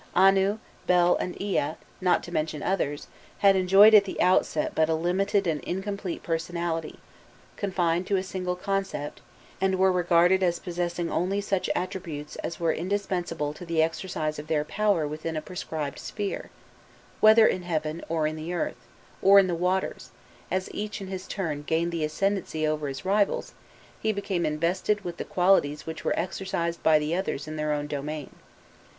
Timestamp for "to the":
13.53-13.83